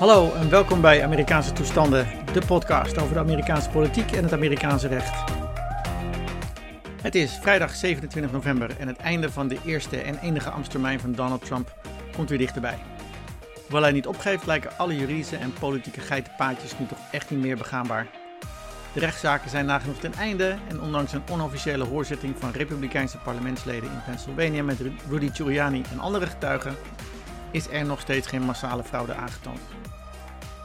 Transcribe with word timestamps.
Hallo 0.00 0.32
en 0.32 0.50
welkom 0.50 0.80
bij 0.80 1.04
Amerikaanse 1.04 1.52
Toestanden, 1.52 2.06
de 2.32 2.46
podcast 2.46 2.98
over 2.98 3.14
de 3.14 3.20
Amerikaanse 3.20 3.70
politiek 3.70 4.12
en 4.12 4.22
het 4.22 4.32
Amerikaanse 4.32 4.88
recht. 4.88 5.30
Het 7.02 7.14
is 7.14 7.38
vrijdag 7.40 7.74
27 7.74 8.32
november 8.32 8.76
en 8.78 8.88
het 8.88 8.96
einde 8.96 9.30
van 9.30 9.48
de 9.48 9.58
eerste 9.64 10.00
en 10.00 10.18
enige 10.18 10.50
ambtstermijn 10.50 11.00
van 11.00 11.12
Donald 11.12 11.44
Trump 11.44 11.74
komt 12.16 12.28
weer 12.28 12.38
dichterbij. 12.38 12.78
Hoewel 13.62 13.82
hij 13.82 13.92
niet 13.92 14.06
opgeeft, 14.06 14.46
lijken 14.46 14.70
alle 14.76 14.96
juridische 14.96 15.36
en 15.36 15.52
politieke 15.52 16.00
geitenpaadjes 16.00 16.78
nu 16.78 16.86
toch 16.86 16.98
echt 17.10 17.30
niet 17.30 17.40
meer 17.40 17.56
begaanbaar. 17.56 18.06
De 18.92 19.00
rechtszaken 19.00 19.50
zijn 19.50 19.66
nagenoeg 19.66 19.98
ten 19.98 20.14
einde 20.14 20.56
en 20.68 20.80
ondanks 20.80 21.12
een 21.12 21.22
onofficiële 21.30 21.84
hoorzitting 21.84 22.34
van 22.38 22.50
Republikeinse 22.50 23.18
parlementsleden 23.18 23.90
in 23.90 24.02
Pennsylvania 24.06 24.62
met 24.62 24.78
Rudy 25.08 25.30
Giuliani 25.32 25.82
en 25.92 26.00
andere 26.00 26.26
getuigen, 26.26 26.76
is 27.50 27.68
er 27.68 27.86
nog 27.86 28.00
steeds 28.00 28.26
geen 28.26 28.42
massale 28.42 28.84
fraude 28.84 29.14
aangetoond. 29.14 29.60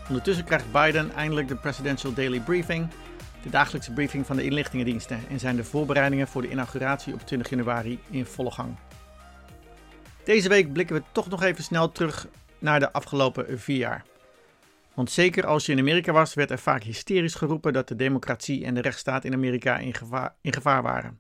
Ondertussen 0.08 0.46
krijgt 0.46 0.72
Biden 0.72 1.12
eindelijk 1.16 1.48
de 1.48 1.56
Presidential 1.56 2.14
Daily 2.14 2.40
Briefing, 2.40 2.88
de 3.44 3.50
dagelijkse 3.50 3.92
briefing 3.92 4.26
van 4.26 4.36
de 4.36 4.44
inlichtingendiensten, 4.44 5.20
en 5.30 5.40
zijn 5.40 5.56
de 5.56 5.64
voorbereidingen 5.64 6.28
voor 6.28 6.42
de 6.42 6.50
inauguratie 6.50 7.14
op 7.14 7.22
20 7.22 7.50
januari 7.50 8.00
in 8.10 8.26
volle 8.26 8.52
gang. 8.52 8.76
Deze 10.24 10.50
week 10.50 10.74
blikken 10.74 10.96
we 10.96 11.04
toch 11.12 11.30
nog 11.30 11.44
even 11.44 11.64
snel 11.64 11.92
terug 11.92 12.28
naar 12.60 12.80
de 12.80 12.92
afgelopen 12.92 13.60
vier 13.60 13.78
jaar. 13.78 14.04
Want 14.94 15.12
zeker 15.12 15.46
als 15.46 15.66
je 15.66 15.72
in 15.72 15.80
Amerika 15.80 16.12
was, 16.12 16.34
werd 16.34 16.52
er 16.52 16.60
vaak 16.60 16.84
hysterisch 16.84 17.36
geroepen 17.36 17.74
dat 17.74 17.88
de 17.88 17.96
democratie 17.96 18.66
en 18.66 18.74
de 18.74 18.82
rechtsstaat 18.82 19.24
in 19.24 19.34
Amerika 19.34 19.78
in 19.78 19.94
gevaar, 19.94 20.36
in 20.42 20.54
gevaar 20.54 20.82
waren. 20.82 21.20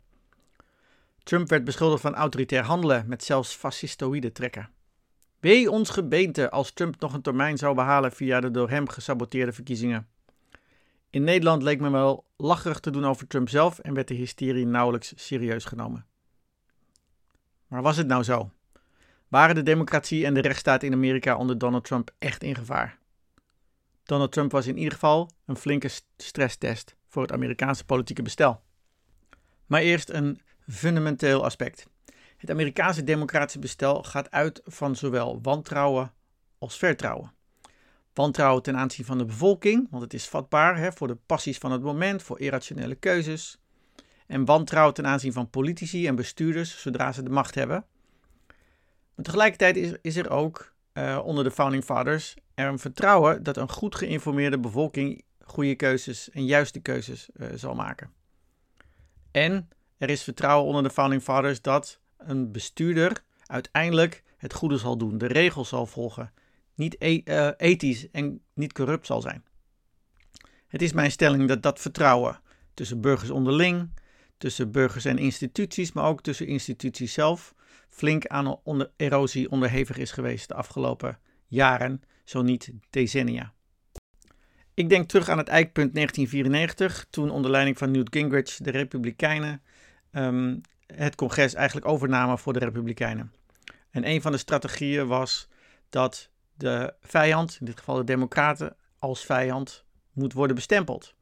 Trump 1.23 1.49
werd 1.49 1.63
beschuldigd 1.63 2.01
van 2.01 2.15
autoritair 2.15 2.63
handelen 2.63 3.05
met 3.07 3.23
zelfs 3.23 3.53
fascistoïde 3.53 4.31
trekken. 4.31 4.69
Wee 5.45 5.71
ons 5.71 5.89
gebeente 5.89 6.49
als 6.49 6.71
Trump 6.71 6.99
nog 6.99 7.13
een 7.13 7.21
termijn 7.21 7.57
zou 7.57 7.75
behalen 7.75 8.11
via 8.11 8.39
de 8.39 8.51
door 8.51 8.69
hem 8.69 8.89
gesaboteerde 8.89 9.51
verkiezingen. 9.51 10.07
In 11.09 11.23
Nederland 11.23 11.63
leek 11.63 11.79
men 11.79 11.91
wel 11.91 12.25
lacherig 12.37 12.79
te 12.79 12.89
doen 12.91 13.05
over 13.05 13.27
Trump 13.27 13.49
zelf 13.49 13.79
en 13.79 13.93
werd 13.93 14.07
de 14.07 14.13
hysterie 14.13 14.65
nauwelijks 14.65 15.13
serieus 15.15 15.65
genomen. 15.65 16.05
Maar 17.67 17.81
was 17.81 17.97
het 17.97 18.07
nou 18.07 18.23
zo? 18.23 18.51
Waren 19.27 19.55
de 19.55 19.63
democratie 19.63 20.25
en 20.25 20.33
de 20.33 20.41
rechtsstaat 20.41 20.83
in 20.83 20.93
Amerika 20.93 21.37
onder 21.37 21.57
Donald 21.57 21.83
Trump 21.83 22.11
echt 22.19 22.43
in 22.43 22.55
gevaar? 22.55 22.97
Donald 24.03 24.31
Trump 24.31 24.51
was 24.51 24.67
in 24.67 24.77
ieder 24.77 24.93
geval 24.93 25.29
een 25.45 25.57
flinke 25.57 25.89
stresstest 26.17 26.95
voor 27.07 27.21
het 27.21 27.31
Amerikaanse 27.31 27.85
politieke 27.85 28.21
bestel. 28.21 28.61
Maar 29.65 29.81
eerst 29.81 30.09
een 30.09 30.41
fundamenteel 30.67 31.43
aspect. 31.43 31.87
Het 32.37 32.49
Amerikaanse 32.49 33.03
democratische 33.03 33.59
bestel 33.59 34.03
gaat 34.03 34.31
uit 34.31 34.61
van 34.65 34.95
zowel 34.95 35.39
wantrouwen 35.41 36.13
als 36.57 36.77
vertrouwen. 36.77 37.33
Wantrouwen 38.13 38.63
ten 38.63 38.77
aanzien 38.77 39.05
van 39.05 39.17
de 39.17 39.25
bevolking, 39.25 39.87
want 39.89 40.03
het 40.03 40.13
is 40.13 40.27
vatbaar 40.27 40.77
hè, 40.77 40.91
voor 40.91 41.07
de 41.07 41.17
passies 41.25 41.57
van 41.57 41.71
het 41.71 41.81
moment, 41.81 42.23
voor 42.23 42.39
irrationele 42.39 42.95
keuzes. 42.95 43.59
En 44.27 44.45
wantrouwen 44.45 44.93
ten 44.93 45.07
aanzien 45.07 45.33
van 45.33 45.49
politici 45.49 46.07
en 46.07 46.15
bestuurders 46.15 46.81
zodra 46.81 47.11
ze 47.11 47.23
de 47.23 47.29
macht 47.29 47.55
hebben. 47.55 47.85
Maar 49.15 49.25
tegelijkertijd 49.25 49.97
is, 50.01 50.15
er 50.15 50.29
ook 50.29 50.73
uh, 50.93 51.21
onder 51.23 51.43
de 51.43 51.51
Founding 51.51 51.83
Fathers 51.83 52.35
er 52.53 52.67
een 52.67 52.79
vertrouwen 52.79 53.43
dat 53.43 53.57
een 53.57 53.69
goed 53.69 53.95
geïnformeerde 53.95 54.59
bevolking 54.59 55.23
goede 55.45 55.75
keuzes 55.75 56.29
en 56.29 56.45
juiste 56.45 56.79
keuzes 56.79 57.29
uh, 57.33 57.47
zal 57.55 57.75
maken. 57.75 58.13
En 59.31 59.69
er 59.97 60.09
is 60.09 60.23
vertrouwen 60.23 60.67
onder 60.67 60.83
de 60.83 60.89
Founding 60.89 61.21
Fathers 61.21 61.61
dat 61.61 61.99
een 62.17 62.51
bestuurder 62.51 63.23
uiteindelijk 63.45 64.23
het 64.37 64.53
goede 64.53 64.77
zal 64.77 64.97
doen, 64.97 65.17
de 65.17 65.27
regels 65.27 65.69
zal 65.69 65.85
volgen, 65.85 66.33
niet 66.75 66.95
e 66.99 67.21
uh, 67.25 67.49
ethisch 67.57 68.11
en 68.11 68.41
niet 68.53 68.73
corrupt 68.73 69.05
zal 69.05 69.21
zijn. 69.21 69.43
Het 70.67 70.81
is 70.81 70.93
mijn 70.93 71.11
stelling 71.11 71.47
dat 71.47 71.63
dat 71.63 71.79
vertrouwen 71.79 72.39
tussen 72.73 73.01
burgers 73.01 73.29
onderling, 73.29 73.89
tussen 74.37 74.71
burgers 74.71 75.05
en 75.05 75.17
instituties, 75.17 75.91
maar 75.91 76.05
ook 76.05 76.21
tussen 76.21 76.47
instituties 76.47 77.13
zelf, 77.13 77.53
flink 77.89 78.27
aan 78.27 78.57
erosie 78.95 79.51
onderhevig 79.51 79.97
is 79.97 80.11
geweest 80.11 80.47
de 80.47 80.53
afgelopen 80.53 81.19
jaren, 81.47 82.01
zo 82.23 82.41
niet 82.41 82.71
decennia. 82.89 83.53
Ik 84.73 84.89
denk 84.89 85.07
terug 85.09 85.29
aan 85.29 85.37
het 85.37 85.47
eikpunt 85.47 85.93
1994, 85.93 87.05
toen 87.09 87.29
onder 87.29 87.51
leiding 87.51 87.77
van 87.77 87.91
Newt 87.91 88.15
Gingrich 88.15 88.57
de 88.57 88.71
Republikeinen 88.71 89.61
um, 90.11 90.61
het 90.87 91.15
congres 91.15 91.53
eigenlijk 91.53 91.87
overnamen 91.87 92.39
voor 92.39 92.53
de 92.53 92.59
Republikeinen. 92.59 93.33
En 93.89 94.07
een 94.07 94.21
van 94.21 94.31
de 94.31 94.37
strategieën 94.37 95.07
was 95.07 95.47
dat 95.89 96.29
de 96.53 96.93
vijand, 97.01 97.57
in 97.59 97.65
dit 97.65 97.77
geval 97.77 97.95
de 97.95 98.03
Democraten, 98.03 98.75
als 98.99 99.25
vijand 99.25 99.85
moet 100.13 100.33
worden 100.33 100.55
bestempeld. 100.55 101.15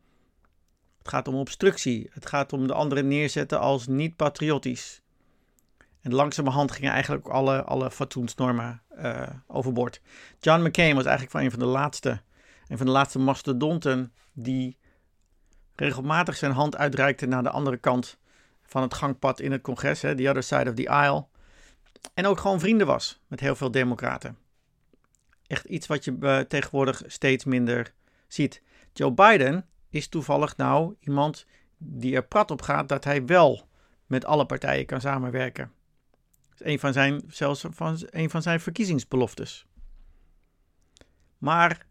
Het 0.98 1.08
gaat 1.08 1.28
om 1.28 1.36
obstructie. 1.36 2.10
Het 2.12 2.26
gaat 2.26 2.54
om 2.54 2.68
de 2.68 2.74
anderen 2.74 3.08
neerzetten 3.08 3.60
als 3.60 3.88
niet 3.88 4.16
patriotisch. 4.16 5.02
En 6.02 6.14
langzamerhand 6.14 6.72
gingen 6.72 6.92
eigenlijk 6.92 7.28
alle, 7.28 7.64
alle 7.64 7.92
fatsoensnormen 7.92 8.82
uh, 8.98 9.28
overboord. 9.48 10.02
John 10.40 10.62
McCain 10.62 10.96
was 10.96 11.06
eigenlijk 11.06 11.32
van 11.32 11.42
een 11.42 11.52
van 11.52 11.60
de 11.60 11.66
laatste, 11.66 12.22
een 12.68 12.78
van 12.78 12.86
de 12.86 12.92
laatste 12.92 13.20
mastodonten 13.20 14.14
die 14.34 14.78
regelmatig 15.76 16.36
zijn 16.36 16.52
hand 16.52 16.78
uitreikte 16.78 17.26
naar 17.26 17.44
de 17.44 17.50
andere 17.50 17.78
kant 17.78 18.18
van 18.74 18.82
het 18.82 18.94
gangpad 18.94 19.40
in 19.40 19.52
het 19.52 19.62
congres, 19.62 20.02
hè, 20.02 20.16
the 20.16 20.30
other 20.30 20.44
side 20.44 20.70
of 20.70 20.76
the 20.76 20.90
aisle. 20.90 21.26
En 22.14 22.26
ook 22.26 22.40
gewoon 22.40 22.60
vrienden 22.60 22.88
was 22.88 23.22
met 23.28 23.40
heel 23.40 23.56
veel 23.56 23.72
democraten. 23.72 24.38
Echt 25.48 25.66
iets 25.66 25.88
wat 25.88 26.04
je 26.04 26.16
uh, 26.20 26.40
tegenwoordig 26.40 27.04
steeds 27.06 27.46
minder 27.46 27.94
ziet. 28.28 28.62
Joe 28.94 29.12
Biden 29.12 29.66
is 29.90 30.08
toevallig 30.08 30.58
nou 30.58 30.96
iemand 31.00 31.46
die 31.78 32.16
er 32.16 32.26
prat 32.26 32.52
op 32.52 32.62
gaat 32.62 32.90
dat 32.90 33.04
hij 33.04 33.26
wel 33.26 33.68
met 34.06 34.26
alle 34.26 34.46
partijen 34.46 34.86
kan 34.86 35.02
samenwerken. 35.02 35.72
Dat 36.50 36.62
is 36.62 36.74
een 36.74 36.80
van 36.80 36.94
zijn, 36.94 37.22
zelfs 37.28 37.66
van, 37.70 37.98
een 38.10 38.30
van 38.30 38.42
zijn 38.42 38.60
verkiezingsbeloftes. 38.60 39.66
Maar 41.38 41.86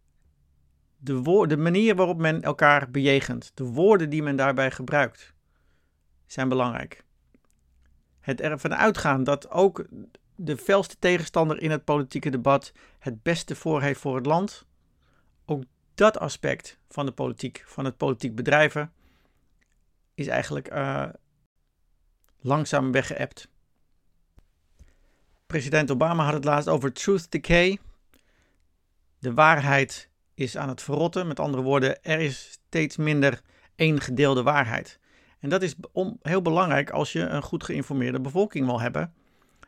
de, 0.97 1.45
de 1.49 1.57
manier 1.57 1.95
waarop 1.97 2.19
men 2.19 2.43
elkaar 2.43 2.91
bejegent, 2.91 3.53
de 3.55 3.65
woorden 3.65 4.11
die 4.11 4.23
men 4.23 4.37
daarbij 4.37 4.71
gebruikt, 4.71 5.32
zijn 6.33 6.49
belangrijk. 6.49 7.05
Het 8.21 8.41
ervan 8.41 8.75
uitgaan 8.75 9.25
dat 9.25 9.51
ook 9.51 9.87
de 10.35 10.57
felste 10.57 10.97
tegenstander 10.99 11.63
in 11.63 11.71
het 11.71 11.85
politieke 11.85 12.31
debat 12.31 12.73
het 12.99 13.23
beste 13.23 13.57
voor 13.57 13.83
heeft 13.83 14.01
voor 14.01 14.17
het 14.17 14.27
land, 14.27 14.67
ook 15.45 15.63
dat 15.95 16.19
aspect 16.19 16.79
van 16.89 17.07
de 17.07 17.13
politiek, 17.13 17.63
van 17.67 17.85
het 17.85 17.97
politiek 17.97 18.35
bedrijven, 18.35 18.93
is 20.15 20.27
eigenlijk 20.27 20.73
uh, 20.73 21.09
langzaam 22.41 22.93
weggeëpt. 22.93 23.49
President 25.47 25.91
Obama 25.91 26.25
had 26.25 26.35
het 26.35 26.45
laatst 26.45 26.69
over 26.69 26.93
truth 26.93 27.31
decay. 27.31 27.79
De 29.19 29.35
waarheid 29.35 30.11
is 30.35 30.57
aan 30.57 30.69
het 30.69 30.83
verrotten. 30.83 31.27
Met 31.27 31.41
andere 31.41 31.63
woorden, 31.63 32.03
er 32.03 32.21
is 32.21 32.51
steeds 32.51 32.97
minder 32.97 33.41
één 33.75 34.01
gedeelde 34.01 34.43
waarheid. 34.43 35.01
En 35.43 35.49
dat 35.49 35.63
is 35.63 35.75
heel 36.23 36.43
belangrijk 36.43 36.91
als 36.91 37.13
je 37.13 37.21
een 37.21 37.43
goed 37.43 37.65
geïnformeerde 37.65 38.21
bevolking 38.21 38.67
wil 38.67 38.81
hebben, 38.81 39.15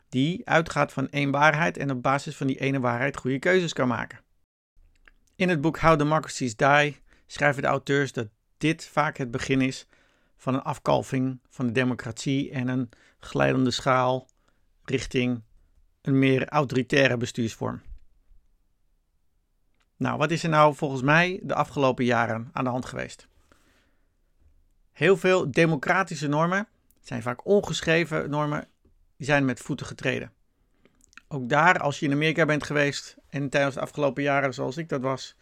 die 0.09 0.49
uitgaat 0.49 0.93
van 0.93 1.09
één 1.09 1.31
waarheid 1.31 1.77
en 1.77 1.91
op 1.91 2.01
basis 2.01 2.35
van 2.35 2.47
die 2.47 2.59
ene 2.59 2.79
waarheid 2.79 3.17
goede 3.17 3.39
keuzes 3.39 3.73
kan 3.73 3.87
maken. 3.87 4.19
In 5.35 5.49
het 5.49 5.61
boek 5.61 5.79
How 5.79 5.97
Democracies 5.97 6.55
Die 6.55 7.01
schrijven 7.27 7.61
de 7.61 7.67
auteurs 7.67 8.11
dat 8.11 8.27
dit 8.57 8.85
vaak 8.85 9.17
het 9.17 9.31
begin 9.31 9.61
is 9.61 9.87
van 10.37 10.53
een 10.53 10.61
afkalving 10.61 11.39
van 11.49 11.65
de 11.65 11.71
democratie 11.71 12.51
en 12.51 12.67
een 12.67 12.89
glijdende 13.19 13.71
schaal 13.71 14.27
richting 14.83 15.43
een 16.01 16.19
meer 16.19 16.47
autoritaire 16.47 17.17
bestuursvorm. 17.17 17.81
Nou, 19.97 20.17
wat 20.17 20.31
is 20.31 20.43
er 20.43 20.49
nou 20.49 20.75
volgens 20.75 21.01
mij 21.01 21.39
de 21.43 21.55
afgelopen 21.55 22.05
jaren 22.05 22.49
aan 22.53 22.63
de 22.63 22.69
hand 22.69 22.85
geweest? 22.85 23.27
Heel 24.95 25.17
veel 25.17 25.51
democratische 25.51 26.27
normen, 26.27 26.67
zijn 27.01 27.21
vaak 27.21 27.45
ongeschreven 27.45 28.29
normen, 28.29 28.67
die 29.17 29.25
zijn 29.25 29.45
met 29.45 29.59
voeten 29.59 29.85
getreden. 29.85 30.31
Ook 31.27 31.49
daar, 31.49 31.79
als 31.79 31.99
je 31.99 32.05
in 32.05 32.11
Amerika 32.11 32.45
bent 32.45 32.63
geweest 32.63 33.17
en 33.29 33.49
tijdens 33.49 33.75
de 33.75 33.81
afgelopen 33.81 34.23
jaren 34.23 34.53
zoals 34.53 34.77
ik 34.77 34.89
dat 34.89 35.01
was, 35.01 35.35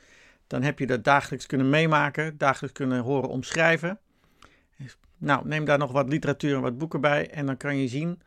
dan 0.48 0.62
heb 0.62 0.80
je 0.80 0.88
dat 0.88 1.04
dagelijks 1.04 1.46
kunnen 1.46 1.70
meemaken, 1.70 2.38
dagelijks 2.38 2.78
kunnen 2.78 3.00
horen 3.00 3.30
omschrijven. 3.30 4.00
Nou, 5.18 5.48
neem 5.48 5.66
daar 5.66 5.78
nog 5.78 5.92
wat 5.92 6.10
literatuur 6.10 6.56
en 6.56 6.62
wat 6.62 6.78
boeken 6.78 7.02
bij 7.02 7.30
en 7.30 7.46
dan 7.46 7.58
kan 7.58 7.78
je 7.78 7.88
zien 7.88 8.22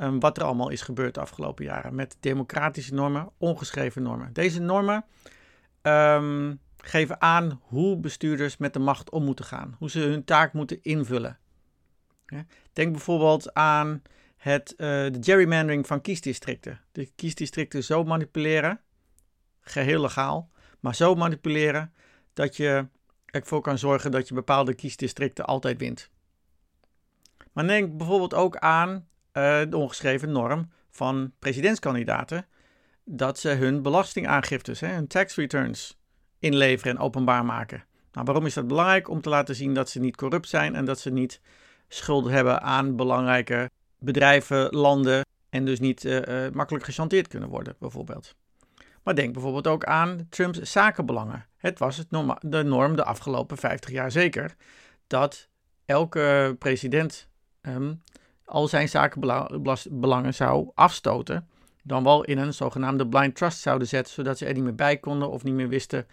um, 0.00 0.20
wat 0.20 0.36
er 0.36 0.44
allemaal 0.44 0.70
is 0.70 0.82
gebeurd 0.82 1.14
de 1.14 1.20
afgelopen 1.20 1.64
jaren 1.64 1.94
met 1.94 2.16
democratische 2.20 2.94
normen, 2.94 3.30
ongeschreven 3.38 4.02
normen. 4.02 4.32
Deze 4.32 4.60
normen 4.60 5.04
um, 5.82 6.60
geven 6.88 7.20
aan 7.20 7.60
hoe 7.62 7.96
bestuurders 7.96 8.56
met 8.56 8.72
de 8.72 8.78
macht 8.78 9.10
om 9.10 9.24
moeten 9.24 9.44
gaan, 9.44 9.74
hoe 9.78 9.90
ze 9.90 10.00
hun 10.00 10.24
taak 10.24 10.52
moeten 10.52 10.82
invullen. 10.82 11.38
Denk 12.72 12.92
bijvoorbeeld 12.92 13.54
aan 13.54 14.02
het, 14.36 14.70
uh, 14.72 14.76
de 14.86 15.18
gerrymandering 15.20 15.86
van 15.86 16.00
kiesdistricten. 16.00 16.80
De 16.92 17.06
kiesdistricten 17.14 17.84
zo 17.84 18.04
manipuleren, 18.04 18.80
geheel 19.60 20.00
legaal, 20.00 20.50
maar 20.80 20.94
zo 20.94 21.14
manipuleren 21.14 21.92
dat 22.32 22.56
je 22.56 22.86
ervoor 23.26 23.60
kan 23.60 23.78
zorgen 23.78 24.10
dat 24.10 24.28
je 24.28 24.34
bepaalde 24.34 24.74
kiesdistricten 24.74 25.44
altijd 25.44 25.78
wint. 25.78 26.10
Maar 27.52 27.66
denk 27.66 27.96
bijvoorbeeld 27.96 28.34
ook 28.34 28.56
aan 28.56 28.90
uh, 28.90 29.02
de 29.68 29.76
ongeschreven 29.76 30.32
norm 30.32 30.70
van 30.90 31.32
presidentskandidaten 31.38 32.46
dat 33.04 33.38
ze 33.38 33.48
hun 33.48 33.82
belastingaangiftes, 33.82 34.80
hè, 34.80 34.88
hun 34.88 35.06
tax 35.06 35.34
returns, 35.34 35.98
inleveren 36.46 36.96
en 36.96 37.02
openbaar 37.02 37.44
maken. 37.44 37.84
Nou, 38.12 38.26
waarom 38.26 38.46
is 38.46 38.54
dat 38.54 38.66
belangrijk? 38.66 39.08
Om 39.08 39.20
te 39.20 39.28
laten 39.28 39.54
zien 39.54 39.74
dat 39.74 39.90
ze 39.90 40.00
niet 40.00 40.16
corrupt 40.16 40.48
zijn 40.48 40.74
en 40.74 40.84
dat 40.84 41.00
ze 41.00 41.10
niet 41.10 41.40
schuld 41.88 42.28
hebben 42.28 42.62
aan 42.62 42.96
belangrijke 42.96 43.70
bedrijven, 43.98 44.74
landen 44.74 45.24
en 45.50 45.64
dus 45.64 45.80
niet 45.80 46.04
uh, 46.04 46.20
uh, 46.20 46.50
makkelijk 46.52 46.84
gechanteerd 46.84 47.28
kunnen 47.28 47.48
worden, 47.48 47.76
bijvoorbeeld. 47.78 48.34
Maar 49.02 49.14
denk 49.14 49.32
bijvoorbeeld 49.32 49.66
ook 49.66 49.84
aan 49.84 50.26
Trumps 50.30 50.60
zakenbelangen. 50.60 51.46
Het 51.56 51.78
was 51.78 51.96
het 51.96 52.06
de 52.40 52.62
norm 52.62 52.96
de 52.96 53.04
afgelopen 53.04 53.56
50 53.56 53.90
jaar 53.90 54.10
zeker 54.10 54.54
dat 55.06 55.48
elke 55.84 56.56
president 56.58 57.28
um, 57.62 58.02
al 58.44 58.68
zijn 58.68 58.88
zakenbelangen 58.88 60.34
zou 60.34 60.70
afstoten. 60.74 61.48
Dan 61.86 62.04
wel 62.04 62.24
in 62.24 62.38
een 62.38 62.54
zogenaamde 62.54 63.08
blind 63.08 63.34
trust 63.36 63.60
zouden 63.60 63.88
zetten, 63.88 64.14
zodat 64.14 64.38
ze 64.38 64.46
er 64.46 64.54
niet 64.54 64.62
meer 64.62 64.74
bij 64.74 64.98
konden 64.98 65.30
of 65.30 65.42
niet 65.42 65.54
meer 65.54 65.68
wisten. 65.68 66.06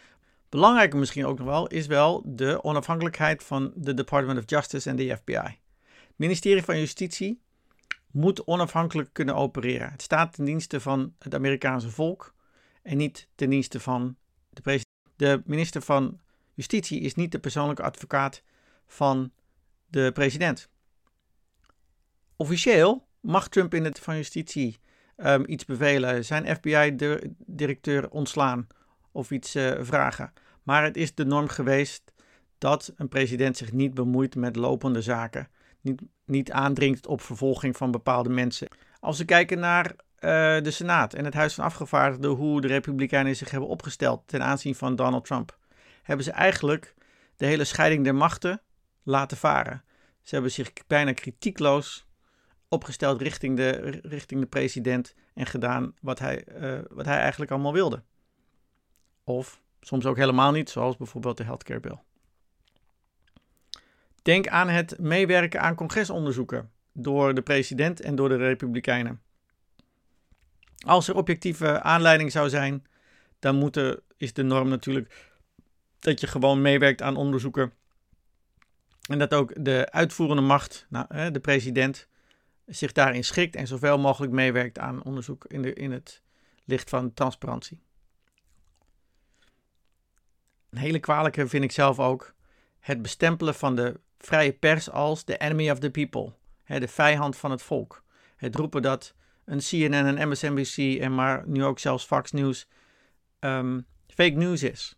Belangrijker 0.50 1.00
misschien 1.00 1.26
ook 1.26 1.38
nog 1.38 1.48
wel 1.48 1.68
is 1.68 1.88
wel 1.88 2.22
de 2.26 2.64
onafhankelijkheid 2.64 3.44
van 3.44 3.72
de 3.76 3.94
Department 3.94 4.40
of 4.40 4.50
Justice 4.50 4.90
en 4.90 4.96
de 4.96 5.18
FBI. 5.18 5.36
Het 5.36 6.16
ministerie 6.16 6.64
van 6.64 6.80
Justitie 6.80 7.42
moet 8.12 8.48
onafhankelijk 8.48 9.10
kunnen 9.14 9.36
opereren. 9.36 9.92
Het 9.92 10.02
staat 10.02 10.34
ten 10.34 10.46
dienste 10.46 10.80
van 10.80 11.14
het 11.20 11.36
Amerikaanse 11.36 11.90
volk 11.90 12.34
en 12.82 12.98
niet 12.98 13.28
ten 13.36 13.50
dienste 13.50 13.80
van 13.80 14.16
de 14.50 14.62
president. 14.62 14.92
De 15.16 15.42
minister 15.46 15.82
van 15.82 16.20
Justitie 16.54 17.00
is 17.00 17.16
niet 17.16 17.32
de 17.32 17.40
persoonlijke 17.40 17.84
advocaat 17.84 18.44
van 18.88 19.32
de 19.88 20.12
president. 20.14 20.70
Officieel 22.36 23.08
mag 23.20 23.50
Trump 23.50 23.74
in 23.74 23.84
het 23.84 24.00
van 24.00 24.16
Justitie 24.16 24.80
um, 25.18 25.44
iets 25.46 25.66
bevelen, 25.66 26.26
zijn 26.26 26.56
FBI-directeur 26.56 28.10
ontslaan 28.10 28.68
of 29.12 29.32
iets 29.32 29.56
uh, 29.56 29.72
vragen. 29.80 30.34
Maar 30.64 30.84
het 30.84 30.98
is 30.98 31.16
de 31.16 31.26
norm 31.26 31.48
geweest 31.48 32.14
dat 32.58 32.94
een 32.96 33.10
president 33.10 33.58
zich 33.58 33.72
niet 33.72 33.94
bemoeit 33.94 34.36
met 34.36 34.56
lopende 34.56 35.02
zaken, 35.02 35.48
niet, 35.82 36.02
niet 36.26 36.52
aandringt 36.52 37.08
op 37.08 37.22
vervolging 37.22 37.78
van 37.78 37.92
bepaalde 37.92 38.30
mensen. 38.30 38.68
Als 39.00 39.18
we 39.18 39.26
kijken 39.26 39.60
naar 39.60 39.86
uh, 39.86 40.00
de 40.62 40.72
Senaat 40.72 41.14
en 41.14 41.26
het 41.26 41.34
Huis 41.34 41.54
van 41.54 41.64
Afgevaardigden, 41.64 42.32
hoe 42.32 42.62
de 42.62 42.68
Republikeinen 42.68 43.36
zich 43.36 43.52
hebben 43.52 43.70
opgesteld 43.70 44.28
ten 44.28 44.44
aanzien 44.44 44.76
van 44.76 44.96
Donald 44.96 45.26
Trump, 45.26 45.58
hebben 46.04 46.26
ze 46.26 46.32
eigenlijk 46.32 46.94
de 47.36 47.46
hele 47.46 47.64
scheiding 47.64 48.04
der 48.04 48.16
machten 48.16 48.62
laten 49.04 49.38
varen. 49.38 49.84
Ze 50.22 50.34
hebben 50.34 50.52
zich 50.52 50.72
bijna 50.88 51.14
kritiekloos 51.14 52.08
opgesteld 52.74 53.22
richting 53.22 53.58
de, 53.58 54.00
richting 54.04 54.40
de 54.40 54.48
president 54.48 55.16
en 55.34 55.46
gedaan 55.46 55.94
wat 56.02 56.20
hij, 56.20 56.46
uh, 56.62 56.80
wat 56.90 57.06
hij 57.06 57.18
eigenlijk 57.18 57.52
allemaal 57.52 57.74
wilde. 57.74 58.04
Of 59.24 59.62
soms 59.82 60.06
ook 60.06 60.18
helemaal 60.18 60.52
niet, 60.52 60.70
zoals 60.70 60.98
bijvoorbeeld 60.98 61.38
de 61.38 61.44
healthcare 61.44 61.80
bill. 61.80 62.00
Denk 64.22 64.48
aan 64.48 64.70
het 64.70 65.00
meewerken 65.00 65.62
aan 65.62 65.76
congresonderzoeken 65.76 66.72
door 66.94 67.34
de 67.34 67.42
president 67.42 68.02
en 68.02 68.16
door 68.16 68.30
de 68.30 68.36
Republikeinen. 68.36 69.22
Als 70.86 71.08
er 71.08 71.16
objectieve 71.16 71.82
aanleiding 71.82 72.32
zou 72.32 72.50
zijn, 72.50 72.86
dan 73.40 73.56
moet 73.56 73.76
er, 73.76 74.00
is 74.18 74.34
de 74.34 74.44
norm 74.44 74.70
natuurlijk 74.70 75.32
dat 76.00 76.20
je 76.20 76.28
gewoon 76.28 76.62
meewerkt 76.62 77.02
aan 77.02 77.16
onderzoeken. 77.16 77.74
En 79.10 79.20
dat 79.20 79.34
ook 79.34 79.66
de 79.66 79.92
uitvoerende 79.92 80.42
macht, 80.42 80.86
nou, 80.90 81.32
de 81.32 81.40
president, 81.40 82.08
zich 82.66 82.92
daarin 82.92 83.24
schikt 83.24 83.56
en 83.56 83.68
zoveel 83.68 84.00
mogelijk 84.00 84.32
meewerkt 84.32 84.80
aan 84.80 85.04
onderzoek 85.04 85.46
in, 85.46 85.62
de, 85.62 85.74
in 85.74 85.92
het 85.92 86.22
licht 86.66 86.90
van 86.90 87.14
transparantie. 87.14 87.82
Een 90.70 90.78
hele 90.78 91.00
kwalijke 91.00 91.48
vind 91.48 91.64
ik 91.64 91.72
zelf 91.72 92.00
ook 92.00 92.34
het 92.80 93.02
bestempelen 93.02 93.56
van 93.56 93.76
de 93.76 94.00
vrije 94.18 94.54
pers 94.54 94.90
als 94.90 95.26
de 95.26 95.38
enemy 95.38 95.70
of 95.70 95.80
the 95.80 95.92
people, 95.92 96.34
hè, 96.64 96.80
de 96.80 96.88
vijand 96.88 97.38
van 97.38 97.52
het 97.52 97.62
volk. 97.62 98.04
Het 98.36 98.56
roepen 98.56 98.82
dat 98.82 99.16
een 99.46 99.60
CNN 99.60 100.18
en 100.18 100.30
MSNBC 100.30 101.02
en 101.02 101.16
maar 101.16 101.48
nu 101.48 101.64
ook 101.64 101.80
zelfs 101.80 102.06
Fox 102.06 102.32
News 102.32 102.68
um, 103.40 103.86
fake 104.08 104.36
news 104.36 104.64
is. 104.64 104.98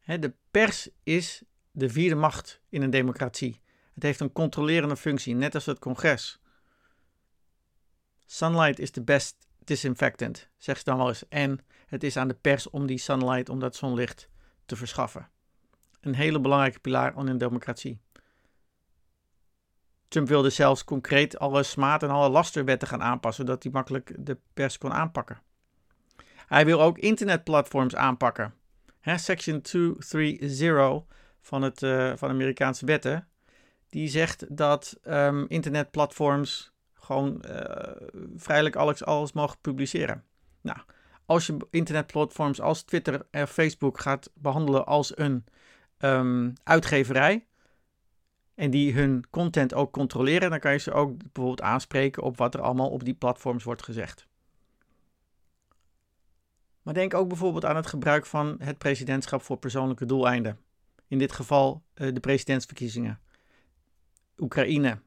Hè, 0.00 0.18
de 0.18 0.34
pers 0.50 0.88
is 1.02 1.42
de 1.70 1.88
vierde 1.88 2.14
macht 2.14 2.60
in 2.68 2.82
een 2.82 2.90
democratie. 2.90 3.60
Het 3.94 4.02
heeft 4.02 4.20
een 4.20 4.32
controlerende 4.32 4.96
functie, 4.96 5.34
net 5.34 5.54
als 5.54 5.66
het 5.66 5.78
congres. 5.78 6.40
Sunlight 8.32 8.78
is 8.78 8.90
the 8.90 9.02
best 9.02 9.46
disinfectant, 9.64 10.48
zegt 10.58 10.78
ze 10.78 10.84
dan 10.84 10.96
wel 10.96 11.08
eens. 11.08 11.28
En 11.28 11.60
het 11.86 12.04
is 12.04 12.16
aan 12.16 12.28
de 12.28 12.34
pers 12.34 12.70
om 12.70 12.86
die 12.86 12.98
sunlight, 12.98 13.48
om 13.48 13.58
dat 13.58 13.76
zonlicht 13.76 14.28
te 14.66 14.76
verschaffen. 14.76 15.28
Een 16.00 16.14
hele 16.14 16.40
belangrijke 16.40 16.78
pilaar 16.78 17.16
in 17.16 17.26
een 17.26 17.38
democratie. 17.38 18.00
Trump 20.08 20.28
wilde 20.28 20.50
zelfs 20.50 20.84
concreet 20.84 21.38
alle 21.38 21.62
smaad- 21.62 22.02
en 22.02 22.10
alle 22.10 22.28
lasterwetten 22.28 22.88
gaan 22.88 23.02
aanpassen, 23.02 23.44
zodat 23.44 23.62
hij 23.62 23.72
makkelijk 23.72 24.14
de 24.18 24.38
pers 24.54 24.78
kon 24.78 24.92
aanpakken. 24.92 25.42
Hij 26.46 26.64
wil 26.64 26.82
ook 26.82 26.98
internetplatforms 26.98 27.94
aanpakken. 27.94 28.54
He, 29.00 29.18
Section 29.18 29.60
230 29.60 31.04
van, 31.40 31.62
het, 31.62 31.82
uh, 31.82 32.12
van 32.16 32.30
Amerikaanse 32.30 32.86
wetten, 32.86 33.28
die 33.88 34.08
zegt 34.08 34.56
dat 34.56 34.98
um, 35.04 35.44
internetplatforms 35.48 36.71
gewoon 37.12 37.44
uh, 37.46 38.08
vrijelijk 38.36 38.76
alles, 38.76 39.32
mogen 39.32 39.58
publiceren. 39.60 40.24
Nou, 40.60 40.78
als 41.26 41.46
je 41.46 41.56
internetplatforms 41.70 42.60
als 42.60 42.82
Twitter 42.82 43.26
en 43.30 43.48
Facebook 43.48 44.00
gaat 44.00 44.30
behandelen 44.34 44.86
als 44.86 45.18
een 45.18 45.44
um, 45.98 46.52
uitgeverij 46.62 47.46
en 48.54 48.70
die 48.70 48.92
hun 48.92 49.24
content 49.30 49.74
ook 49.74 49.92
controleren, 49.92 50.50
dan 50.50 50.58
kan 50.58 50.72
je 50.72 50.78
ze 50.78 50.92
ook 50.92 51.18
bijvoorbeeld 51.18 51.62
aanspreken 51.62 52.22
op 52.22 52.36
wat 52.36 52.54
er 52.54 52.60
allemaal 52.60 52.90
op 52.90 53.04
die 53.04 53.14
platforms 53.14 53.64
wordt 53.64 53.82
gezegd. 53.82 54.26
Maar 56.82 56.94
denk 56.94 57.14
ook 57.14 57.28
bijvoorbeeld 57.28 57.64
aan 57.64 57.76
het 57.76 57.86
gebruik 57.86 58.26
van 58.26 58.56
het 58.58 58.78
presidentschap 58.78 59.42
voor 59.42 59.56
persoonlijke 59.56 60.06
doeleinden. 60.06 60.58
In 61.08 61.18
dit 61.18 61.32
geval 61.32 61.82
uh, 61.94 62.14
de 62.14 62.20
presidentsverkiezingen. 62.20 63.20
Oekraïne, 64.38 64.98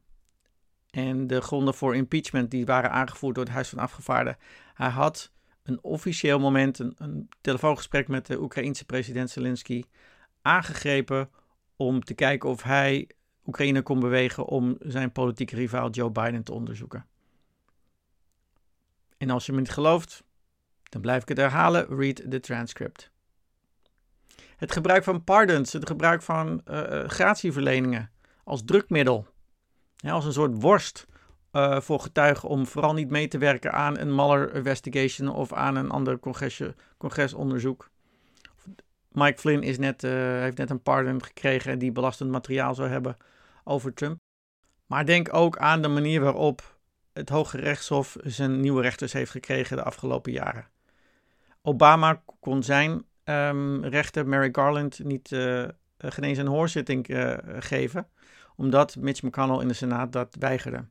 en 0.95 1.27
de 1.27 1.41
gronden 1.41 1.73
voor 1.73 1.95
impeachment 1.95 2.51
die 2.51 2.65
waren 2.65 2.91
aangevoerd 2.91 3.35
door 3.35 3.43
het 3.43 3.53
Huis 3.53 3.69
van 3.69 3.79
Afgevaarden. 3.79 4.37
Hij 4.73 4.89
had 4.89 5.31
een 5.63 5.83
officieel 5.83 6.39
moment, 6.39 6.79
een, 6.79 7.29
telefoongesprek 7.41 8.07
met 8.07 8.25
de 8.25 8.41
Oekraïense 8.41 8.85
president 8.85 9.29
Zelensky, 9.29 9.83
aangegrepen 10.41 11.29
om 11.75 12.03
te 12.03 12.13
kijken 12.13 12.49
of 12.49 12.63
hij 12.63 13.09
Oekraïne 13.45 13.81
kon 13.81 13.99
bewegen 13.99 14.45
om 14.45 14.75
zijn 14.79 15.11
politieke 15.11 15.55
rivaal 15.55 15.89
Joe 15.89 16.11
Biden 16.11 16.43
te 16.43 16.53
onderzoeken. 16.53 17.05
En 19.17 19.29
als 19.29 19.45
je 19.45 19.51
me 19.51 19.59
niet 19.59 19.71
gelooft, 19.71 20.23
dan 20.83 21.01
blijf 21.01 21.21
ik 21.21 21.27
het 21.27 21.37
herhalen. 21.37 21.97
Read 21.97 22.15
the 22.29 22.39
transcript. 22.39 23.11
Het 24.57 24.71
gebruik 24.71 25.03
van 25.03 25.23
pardons, 25.23 25.73
het 25.73 25.87
gebruik 25.87 26.21
van 26.21 26.61
uh, 26.65 27.03
gratieverleningen 27.03 28.11
als 28.43 28.61
drukmiddel 28.65 29.33
als 29.95 30.25
een 30.25 30.33
soort 30.33 30.61
worst 30.61 31.07
uh, 31.51 31.79
voor 31.79 31.99
getuigen 31.99 32.49
om 32.49 32.67
vooral 32.67 32.93
niet 32.93 33.09
mee 33.09 33.27
te 33.27 33.37
werken 33.37 33.71
aan 33.73 33.97
een 33.97 34.15
Mueller 34.15 34.55
investigation 34.55 35.29
of 35.29 35.53
aan 35.53 35.75
een 35.75 35.89
ander 35.89 36.19
congresonderzoek. 36.97 37.89
Mike 39.11 39.39
Flynn 39.39 39.63
is 39.63 39.77
net, 39.77 40.03
uh, 40.03 40.11
heeft 40.11 40.57
net 40.57 40.69
een 40.69 40.81
pardon 40.81 41.23
gekregen 41.23 41.79
die 41.79 41.91
belastend 41.91 42.31
materiaal 42.31 42.75
zou 42.75 42.89
hebben 42.89 43.15
over 43.63 43.93
Trump. 43.93 44.19
Maar 44.85 45.05
denk 45.05 45.33
ook 45.33 45.57
aan 45.57 45.81
de 45.81 45.87
manier 45.87 46.21
waarop 46.21 46.77
het 47.13 47.29
Hoge 47.29 47.57
Rechtshof 47.57 48.17
zijn 48.23 48.59
nieuwe 48.59 48.81
rechters 48.81 49.13
heeft 49.13 49.31
gekregen 49.31 49.77
de 49.77 49.83
afgelopen 49.83 50.31
jaren. 50.31 50.67
Obama 51.61 52.23
kon 52.39 52.63
zijn 52.63 53.05
um, 53.23 53.85
rechter 53.85 54.27
Mary 54.27 54.49
Garland 54.51 55.03
niet 55.03 55.31
uh, 55.31 55.67
geen 55.97 56.23
eens 56.23 56.37
een 56.37 56.47
hoorzitting 56.47 57.09
uh, 57.09 57.37
geven 57.59 58.07
omdat 58.55 58.95
Mitch 58.95 59.21
McConnell 59.21 59.61
in 59.61 59.67
de 59.67 59.73
Senaat 59.73 60.11
dat 60.11 60.35
weigerde. 60.39 60.85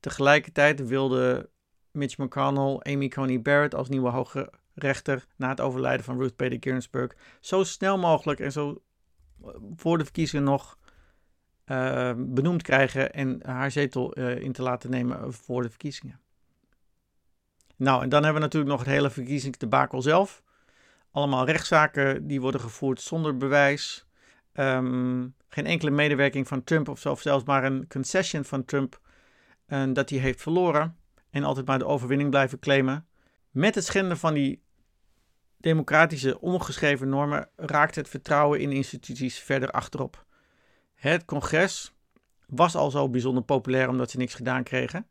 Tegelijkertijd 0.00 0.88
wilde 0.88 1.50
Mitch 1.90 2.18
McConnell 2.18 2.78
Amy 2.78 3.08
Coney 3.08 3.42
Barrett 3.42 3.74
als 3.74 3.88
nieuwe 3.88 4.10
hoge 4.10 4.52
rechter 4.74 5.26
na 5.36 5.48
het 5.48 5.60
overlijden 5.60 6.04
van 6.04 6.18
Ruth 6.18 6.36
Bader 6.36 6.58
Ginsburg 6.60 7.16
zo 7.40 7.64
snel 7.64 7.98
mogelijk 7.98 8.40
en 8.40 8.52
zo 8.52 8.82
eh, 9.44 9.48
voor 9.76 9.98
de 9.98 10.04
verkiezingen 10.04 10.44
nog 10.44 10.78
benoemd 12.16 12.62
krijgen 12.62 13.12
en 13.12 13.40
haar 13.46 13.70
zetel 13.70 14.12
in 14.12 14.52
te 14.52 14.62
laten 14.62 14.90
nemen 14.90 15.32
voor 15.32 15.62
de 15.62 15.68
verkiezingen. 15.68 16.20
Nou, 17.76 18.02
en 18.02 18.08
dan 18.08 18.22
hebben 18.22 18.40
we 18.42 18.46
natuurlijk 18.46 18.72
nog 18.72 18.84
het 18.84 18.94
hele 18.94 19.10
verkiezingsdebakel 19.10 20.02
zelf. 20.02 20.42
Allemaal 21.10 21.46
rechtszaken 21.46 22.26
die 22.26 22.40
worden 22.40 22.60
gevoerd 22.60 23.00
zonder 23.00 23.36
bewijs. 23.36 24.06
Ehm, 24.56 25.26
geen 25.48 25.66
enkele 25.66 25.90
medewerking 25.90 26.48
van 26.48 26.64
Trump 26.64 26.88
of 26.88 27.20
zelfs 27.20 27.44
maar 27.44 27.64
een 27.64 27.88
concession 27.88 28.44
van 28.44 28.64
Trump 28.64 29.00
uh, 29.68 29.84
dat 29.92 30.10
hij 30.10 30.18
heeft 30.18 30.42
verloren. 30.42 30.96
En 31.30 31.44
altijd 31.44 31.66
maar 31.66 31.78
de 31.78 31.86
overwinning 31.86 32.30
blijven 32.30 32.58
claimen. 32.58 33.06
Met 33.50 33.74
het 33.74 33.84
schenden 33.84 34.18
van 34.18 34.34
die 34.34 34.62
democratische 35.56 36.40
ongeschreven 36.40 37.08
normen 37.08 37.48
raakt 37.56 37.94
het 37.94 38.08
vertrouwen 38.08 38.60
in 38.60 38.72
instituties 38.72 39.38
verder 39.38 39.70
achterop. 39.70 40.24
Het 40.94 41.24
congres 41.24 41.94
was 42.46 42.74
al 42.74 42.90
zo 42.90 43.08
bijzonder 43.08 43.42
populair 43.42 43.88
omdat 43.88 44.10
ze 44.10 44.16
niks 44.16 44.34
gedaan 44.34 44.62
kregen. 44.62 45.06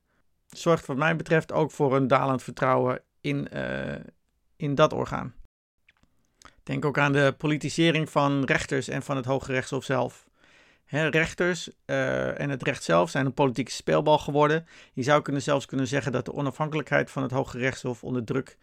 Zorgt 0.47 0.85
wat 0.85 0.97
mij 0.97 1.15
betreft 1.15 1.51
ook 1.51 1.71
voor 1.71 1.95
een 1.95 2.07
dalend 2.07 2.43
vertrouwen 2.43 3.01
in, 3.21 3.47
uh, 3.53 3.95
in 4.55 4.75
dat 4.75 4.93
orgaan. 4.93 5.33
Denk 6.65 6.85
ook 6.85 6.97
aan 6.97 7.11
de 7.11 7.35
politisering 7.37 8.09
van 8.09 8.43
rechters 8.43 8.87
en 8.87 9.03
van 9.03 9.15
het 9.15 9.25
Hoge 9.25 9.51
Rechtshof 9.51 9.83
zelf. 9.83 10.27
rechters 10.85 11.69
uh, 11.85 12.39
en 12.39 12.49
het 12.49 12.63
recht 12.63 12.83
zelf 12.83 13.09
zijn 13.09 13.25
een 13.25 13.33
politieke 13.33 13.71
speelbal 13.71 14.17
geworden. 14.17 14.67
Je 14.93 15.03
zou 15.03 15.21
kunnen 15.21 15.41
zelfs 15.41 15.65
kunnen 15.65 15.87
zeggen 15.87 16.11
dat 16.11 16.25
de 16.25 16.33
onafhankelijkheid 16.33 17.11
van 17.11 17.23
het 17.23 17.31
Hoge 17.31 17.57
Rechtshof 17.57 18.03
onder 18.03 18.23
druk 18.23 18.57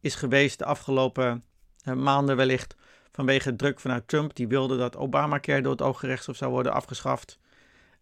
is 0.00 0.14
geweest 0.14 0.58
de 0.58 0.64
afgelopen 0.64 1.44
uh, 1.84 1.94
maanden 1.94 2.36
wellicht 2.36 2.76
vanwege 3.12 3.56
druk 3.56 3.80
vanuit 3.80 4.08
Trump. 4.08 4.34
Die 4.34 4.48
wilde 4.48 4.76
dat 4.76 4.96
Obamacare 4.96 5.62
door 5.62 5.72
het 5.72 5.80
Hoge 5.80 6.06
Rechtshof 6.06 6.36
zou 6.36 6.50
worden 6.50 6.72
afgeschaft. 6.72 7.38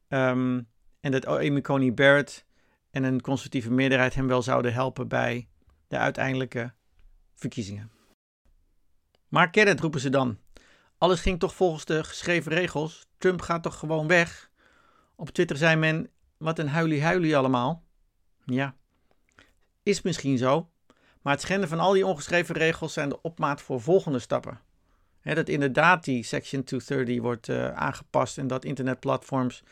Um, 0.09 0.69
en 1.01 1.11
dat 1.11 1.27
Amy 1.27 1.61
Coney 1.61 1.95
Barrett 1.95 2.45
en 2.91 3.05
een 3.05 3.21
conservatieve 3.21 3.71
meerderheid 3.71 4.15
hem 4.15 4.27
wel 4.27 4.43
zouden 4.43 4.73
helpen 4.73 5.09
bij 5.09 5.49
de 5.87 5.99
uiteindelijke 5.99 6.73
verkiezingen. 7.35 7.98
Maar 9.29 9.51
Kenneth 9.51 9.81
roepen 9.81 10.01
ze 10.01 10.11
dan. 10.11 10.39
Alles 10.99 11.21
ging 11.21 11.39
toch 11.39 11.55
volgens 11.55 11.85
de 11.85 12.05
geschreven 12.05 12.53
regels. 12.53 13.07
Trump 13.19 13.41
gaat 13.41 13.63
toch 13.63 13.79
gewoon 13.79 14.07
weg. 14.07 14.51
Op 15.17 15.31
Twitter 15.31 15.57
zei 15.57 15.77
men: 15.77 16.11
wat 16.37 16.59
een 16.59 16.69
huilie-huilie 16.69 17.37
allemaal. 17.37 17.85
Ja, 18.45 18.75
is 19.83 20.03
misschien 20.03 20.39
zo. 20.39 20.71
Maar 21.23 21.33
het 21.33 21.43
schenden 21.43 21.69
van 21.69 21.79
al 21.79 21.93
die 21.93 22.07
ongeschreven 22.07 22.55
regels 22.55 22.93
zijn 22.93 23.09
de 23.09 23.23
opmaat 23.23 23.63
voor 23.63 23.81
volgende 23.81 24.19
stappen. 24.19 24.61
dat 25.23 25.49
inderdaad 25.49 26.05
die 26.05 26.23
Section 26.23 26.65
230 26.65 27.23
wordt 27.23 27.49
uh, 27.49 27.73
aangepast 27.73 28.39
en 28.39 28.47
dat 28.47 28.65
internetplatforms 28.65 29.63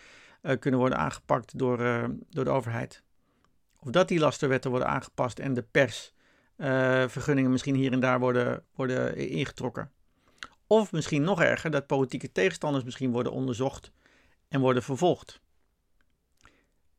uh, 0.43 0.59
kunnen 0.59 0.81
worden 0.81 0.99
aangepakt 0.99 1.59
door, 1.59 1.81
uh, 1.81 2.05
door 2.31 2.45
de 2.45 2.51
overheid. 2.51 3.03
Of 3.81 3.91
dat 3.91 4.09
die 4.09 4.19
lasterwetten 4.19 4.71
worden 4.71 4.89
aangepast 4.89 5.39
en 5.39 5.55
de 5.55 5.63
persvergunningen 6.57 7.51
misschien 7.51 7.75
hier 7.75 7.93
en 7.93 8.01
daar 8.01 8.21
worden, 8.21 8.65
worden 8.75 9.17
ingetrokken. 9.17 9.91
Of 10.67 10.93
misschien 10.93 11.23
nog 11.23 11.43
erger, 11.43 11.71
dat 11.71 11.87
politieke 11.87 12.33
tegenstanders 12.33 12.85
misschien 12.85 13.11
worden 13.13 13.33
onderzocht 13.33 13.93
en 14.49 14.61
worden 14.61 14.83
vervolgd. 14.83 15.41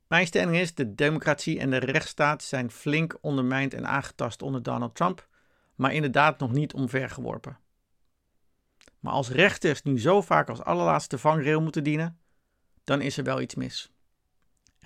Mijn 0.08 0.28
stelling 0.28 0.58
is: 0.58 0.74
de 0.74 0.96
democratie 0.96 1.60
en 1.60 1.70
de 1.70 1.78
rechtsstaat 1.78 2.44
zijn 2.44 2.72
flink 2.72 3.18
ondermijnd 3.22 3.74
en 3.74 3.88
aangetast 3.88 4.42
onder 4.42 4.64
Donald 4.64 4.96
Trump, 4.96 5.28
maar 5.76 5.94
inderdaad 5.94 6.40
nog 6.40 6.52
niet 6.52 6.74
omvergeworpen. 6.74 7.60
Maar 9.00 9.14
als 9.14 9.30
rechters 9.30 9.84
nu 9.84 10.00
zo 10.00 10.22
vaak 10.22 10.50
als 10.50 10.62
allerlaatste 10.62 11.18
vangrail 11.18 11.62
moeten 11.62 11.84
dienen, 11.84 12.20
dan 12.84 13.02
is 13.02 13.18
er 13.18 13.24
wel 13.24 13.42
iets 13.42 13.56
mis. 13.56 13.92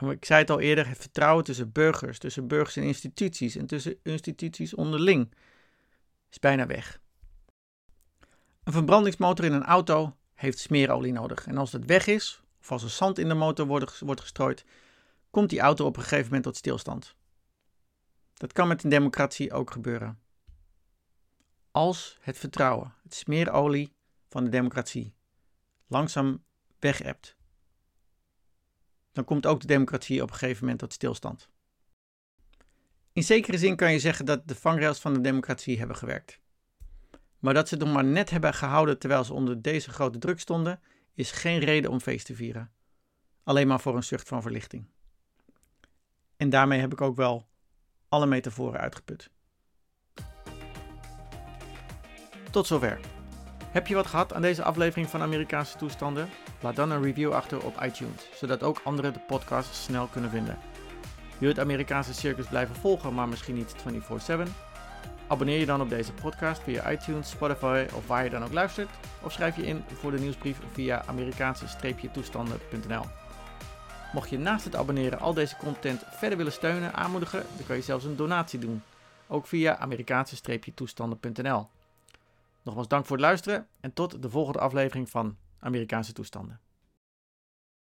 Ik 0.09 0.25
zei 0.25 0.39
het 0.39 0.49
al 0.49 0.59
eerder: 0.59 0.87
het 0.87 0.97
vertrouwen 0.97 1.43
tussen 1.43 1.71
burgers, 1.71 2.19
tussen 2.19 2.47
burgers 2.47 2.75
en 2.75 2.83
instituties 2.83 3.55
en 3.55 3.65
tussen 3.65 3.99
instituties 4.03 4.73
onderling 4.73 5.33
is 6.29 6.39
bijna 6.39 6.65
weg. 6.65 7.01
Een 8.63 8.73
verbrandingsmotor 8.73 9.45
in 9.45 9.53
een 9.53 9.63
auto 9.63 10.15
heeft 10.33 10.59
smeerolie 10.59 11.11
nodig. 11.11 11.47
En 11.47 11.57
als 11.57 11.71
dat 11.71 11.85
weg 11.85 12.07
is, 12.07 12.43
of 12.59 12.71
als 12.71 12.83
er 12.83 12.89
zand 12.89 13.17
in 13.17 13.27
de 13.27 13.33
motor 13.33 13.65
wordt, 13.65 14.21
gestrooid, 14.21 14.65
komt 15.29 15.49
die 15.49 15.59
auto 15.59 15.85
op 15.85 15.95
een 15.97 16.01
gegeven 16.03 16.25
moment 16.25 16.43
tot 16.43 16.57
stilstand. 16.57 17.15
Dat 18.33 18.53
kan 18.53 18.67
met 18.67 18.83
een 18.83 18.89
democratie 18.89 19.53
ook 19.53 19.71
gebeuren. 19.71 20.19
Als 21.71 22.17
het 22.21 22.37
vertrouwen, 22.37 22.93
het 23.03 23.15
smeerolie 23.15 23.93
van 24.29 24.43
de 24.43 24.49
democratie, 24.49 25.15
langzaam 25.87 26.43
wegebt, 26.79 27.35
dan 29.11 29.23
komt 29.23 29.45
ook 29.45 29.61
de 29.61 29.67
democratie 29.67 30.21
op 30.21 30.29
een 30.29 30.35
gegeven 30.35 30.61
moment 30.61 30.79
tot 30.79 30.93
stilstand. 30.93 31.49
In 33.13 33.23
zekere 33.23 33.57
zin 33.57 33.75
kan 33.75 33.91
je 33.91 33.99
zeggen 33.99 34.25
dat 34.25 34.47
de 34.47 34.55
vangrails 34.55 34.99
van 34.99 35.13
de 35.13 35.21
democratie 35.21 35.77
hebben 35.77 35.95
gewerkt. 35.95 36.39
Maar 37.39 37.53
dat 37.53 37.67
ze 37.67 37.75
het 37.75 37.83
nog 37.83 37.93
maar 37.93 38.03
net 38.03 38.29
hebben 38.29 38.53
gehouden 38.53 38.99
terwijl 38.99 39.23
ze 39.23 39.33
onder 39.33 39.61
deze 39.61 39.89
grote 39.89 40.17
druk 40.17 40.39
stonden, 40.39 40.79
is 41.13 41.31
geen 41.31 41.59
reden 41.59 41.91
om 41.91 41.99
feest 41.99 42.25
te 42.25 42.35
vieren. 42.35 42.71
Alleen 43.43 43.67
maar 43.67 43.79
voor 43.79 43.95
een 43.95 44.03
zucht 44.03 44.27
van 44.27 44.41
verlichting. 44.41 44.87
En 46.37 46.49
daarmee 46.49 46.79
heb 46.79 46.91
ik 46.91 47.01
ook 47.01 47.15
wel 47.15 47.47
alle 48.07 48.25
metaforen 48.25 48.79
uitgeput. 48.79 49.31
Tot 52.51 52.67
zover. 52.67 53.20
Heb 53.71 53.87
je 53.87 53.95
wat 53.95 54.07
gehad 54.07 54.33
aan 54.33 54.41
deze 54.41 54.63
aflevering 54.63 55.09
van 55.09 55.21
Amerikaanse 55.21 55.77
toestanden? 55.77 56.29
Laat 56.61 56.75
dan 56.75 56.91
een 56.91 57.03
review 57.03 57.33
achter 57.33 57.65
op 57.65 57.83
iTunes, 57.83 58.29
zodat 58.33 58.63
ook 58.63 58.81
anderen 58.83 59.13
de 59.13 59.19
podcast 59.19 59.73
snel 59.73 60.07
kunnen 60.07 60.29
vinden. 60.29 60.57
Wil 61.37 61.49
je 61.49 61.55
het 61.55 61.59
Amerikaanse 61.59 62.13
circus 62.13 62.47
blijven 62.47 62.75
volgen, 62.75 63.13
maar 63.13 63.27
misschien 63.27 63.55
niet 63.55 63.75
24/7? 63.75 64.53
Abonneer 65.27 65.59
je 65.59 65.65
dan 65.65 65.81
op 65.81 65.89
deze 65.89 66.13
podcast 66.13 66.61
via 66.61 66.91
iTunes, 66.91 67.29
Spotify 67.29 67.85
of 67.93 68.07
waar 68.07 68.23
je 68.23 68.29
dan 68.29 68.43
ook 68.43 68.53
luistert. 68.53 68.89
Of 69.21 69.31
schrijf 69.31 69.55
je 69.55 69.65
in 69.65 69.83
voor 69.93 70.11
de 70.11 70.19
nieuwsbrief 70.19 70.57
via 70.71 71.05
Amerikaanse-toestanden.nl. 71.05 73.05
Mocht 74.13 74.29
je 74.29 74.39
naast 74.39 74.65
het 74.65 74.75
abonneren 74.75 75.19
al 75.19 75.33
deze 75.33 75.55
content 75.55 76.03
verder 76.09 76.37
willen 76.37 76.53
steunen, 76.53 76.93
aanmoedigen, 76.93 77.45
dan 77.55 77.65
kan 77.65 77.75
je 77.75 77.81
zelfs 77.81 78.05
een 78.05 78.15
donatie 78.15 78.59
doen. 78.59 78.83
Ook 79.27 79.47
via 79.47 79.77
Amerikaanse-toestanden.nl. 79.77 81.67
Nogmaals 82.63 82.87
dank 82.87 83.05
voor 83.05 83.15
het 83.15 83.25
luisteren 83.25 83.67
en 83.79 83.93
tot 83.93 84.21
de 84.21 84.29
volgende 84.29 84.59
aflevering 84.59 85.09
van 85.09 85.37
Amerikaanse 85.59 86.13
toestanden. 86.13 86.59